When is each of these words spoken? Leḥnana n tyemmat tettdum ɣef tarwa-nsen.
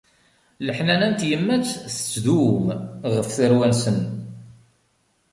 Leḥnana 0.65 1.07
n 1.11 1.13
tyemmat 1.19 1.65
tettdum 1.93 2.65
ɣef 3.13 3.27
tarwa-nsen. 3.35 3.97